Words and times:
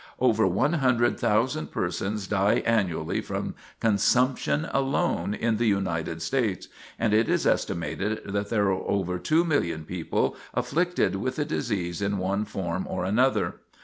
Over 0.19 0.47
one 0.47 0.73
hundred 0.73 1.19
thousand 1.19 1.67
persons 1.69 2.25
die 2.25 2.63
annually 2.65 3.21
from 3.21 3.53
consumption 3.79 4.67
alone 4.73 5.35
in 5.35 5.57
the 5.57 5.67
United 5.67 6.23
States, 6.23 6.67
and 6.97 7.13
it 7.13 7.29
is 7.29 7.45
estimated 7.45 8.21
that 8.25 8.49
there 8.49 8.65
are 8.69 8.81
over 8.81 9.19
two 9.19 9.45
million 9.45 9.85
people 9.85 10.35
afflicted 10.55 11.17
with 11.17 11.35
the 11.35 11.45
disease 11.45 12.01
in 12.01 12.17
one 12.17 12.45
form 12.45 12.87
or 12.89 13.05
another. 13.05 13.57